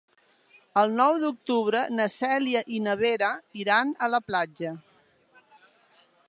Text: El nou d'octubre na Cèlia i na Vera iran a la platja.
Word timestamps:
El 0.81 0.93
nou 1.01 1.17
d'octubre 1.23 1.83
na 1.99 2.07
Cèlia 2.13 2.63
i 2.79 2.79
na 2.87 2.97
Vera 3.03 3.29
iran 3.65 3.93
a 4.07 4.11
la 4.15 4.23
platja. 4.31 4.75